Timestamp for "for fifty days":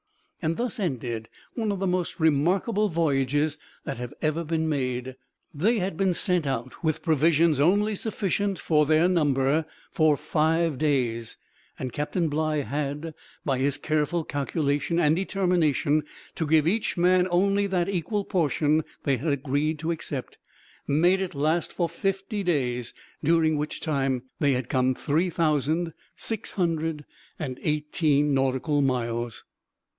21.71-22.95